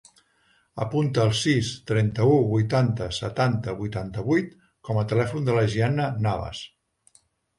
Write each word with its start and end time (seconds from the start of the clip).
Apunta 0.85 1.25
el 1.27 1.33
sis, 1.39 1.67
trenta-u, 1.89 2.39
vuitanta, 2.53 3.09
setanta, 3.19 3.75
vuitanta-vuit 3.83 4.49
com 4.89 5.01
a 5.01 5.05
telèfon 5.13 5.47
de 5.51 5.59
la 5.59 5.67
Gianna 5.75 6.11
Navas. 6.29 6.63